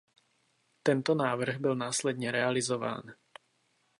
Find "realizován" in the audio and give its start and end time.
2.31-3.01